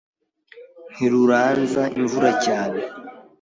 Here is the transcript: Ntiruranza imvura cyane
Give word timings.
Ntiruranza 0.93 1.83
imvura 1.99 2.31
cyane 2.45 2.81